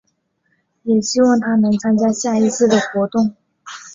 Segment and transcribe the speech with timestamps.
[0.81, 3.35] 也希望她能参加下一次的活动。